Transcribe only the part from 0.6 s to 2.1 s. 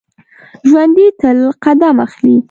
ژوندي تل قدم